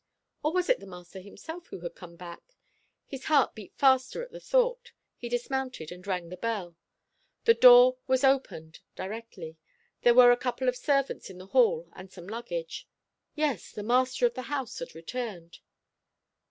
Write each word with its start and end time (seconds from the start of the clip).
Or 0.41 0.51
was 0.51 0.67
it 0.67 0.79
the 0.79 0.87
master 0.87 1.19
himself 1.19 1.67
who 1.67 1.81
had 1.81 1.93
come 1.93 2.15
back? 2.15 2.57
His 3.05 3.25
heart 3.25 3.53
beat 3.53 3.75
faster 3.75 4.23
at 4.23 4.31
the 4.31 4.39
thought. 4.39 4.93
He 5.15 5.29
dismounted 5.29 5.91
and 5.91 6.07
rang 6.07 6.29
the 6.29 6.37
bell. 6.37 6.75
The 7.45 7.53
door 7.53 7.99
was 8.07 8.23
opened 8.23 8.79
directly. 8.95 9.57
There 10.01 10.15
were 10.15 10.31
a 10.31 10.37
couple 10.37 10.67
of 10.67 10.75
servants 10.75 11.29
in 11.29 11.37
the 11.37 11.45
hall 11.53 11.87
and 11.93 12.11
some 12.11 12.25
luggage. 12.25 12.87
Yes, 13.35 13.71
the 13.71 13.83
master 13.83 14.25
of 14.25 14.33
the 14.33 14.41
house 14.49 14.79
had 14.79 14.95
returned. 14.95 15.59